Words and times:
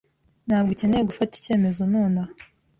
Ntabwo 0.47 0.69
ukeneye 0.71 1.03
gufata 1.09 1.33
icyemezo 1.37 1.81
nonaha 1.91 2.33